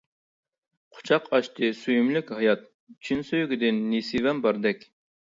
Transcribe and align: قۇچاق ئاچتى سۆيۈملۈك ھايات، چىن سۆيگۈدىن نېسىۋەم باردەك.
قۇچاق 0.93 1.25
ئاچتى 1.37 1.67
سۆيۈملۈك 1.79 2.31
ھايات، 2.37 2.63
چىن 3.09 3.21
سۆيگۈدىن 3.27 3.83
نېسىۋەم 3.91 4.41
باردەك. 4.47 4.83